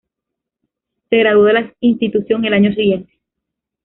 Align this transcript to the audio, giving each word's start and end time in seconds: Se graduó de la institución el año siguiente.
Se 1.11 1.17
graduó 1.17 1.43
de 1.43 1.53
la 1.53 1.73
institución 1.79 2.43
el 2.45 2.55
año 2.55 2.73
siguiente. 2.73 3.19